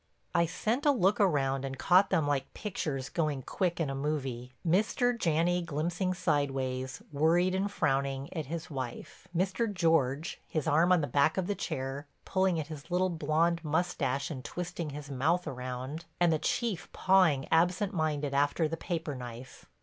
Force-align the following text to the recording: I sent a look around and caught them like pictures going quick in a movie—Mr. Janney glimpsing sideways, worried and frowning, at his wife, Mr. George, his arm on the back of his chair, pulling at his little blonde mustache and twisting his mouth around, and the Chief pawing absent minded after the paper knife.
I 0.33 0.47
sent 0.47 0.87
a 0.87 0.91
look 0.91 1.19
around 1.19 1.63
and 1.63 1.77
caught 1.77 2.09
them 2.09 2.25
like 2.27 2.55
pictures 2.55 3.07
going 3.07 3.43
quick 3.43 3.79
in 3.79 3.87
a 3.87 3.93
movie—Mr. 3.93 5.15
Janney 5.15 5.61
glimpsing 5.61 6.15
sideways, 6.15 7.03
worried 7.11 7.53
and 7.53 7.71
frowning, 7.71 8.35
at 8.35 8.47
his 8.47 8.71
wife, 8.71 9.27
Mr. 9.37 9.71
George, 9.71 10.41
his 10.47 10.65
arm 10.65 10.91
on 10.91 11.01
the 11.01 11.05
back 11.05 11.37
of 11.37 11.47
his 11.47 11.57
chair, 11.57 12.07
pulling 12.25 12.59
at 12.59 12.65
his 12.65 12.89
little 12.89 13.09
blonde 13.11 13.63
mustache 13.63 14.31
and 14.31 14.43
twisting 14.43 14.89
his 14.89 15.11
mouth 15.11 15.45
around, 15.45 16.05
and 16.19 16.33
the 16.33 16.39
Chief 16.39 16.91
pawing 16.93 17.47
absent 17.51 17.93
minded 17.93 18.33
after 18.33 18.67
the 18.67 18.77
paper 18.77 19.13
knife. 19.13 19.67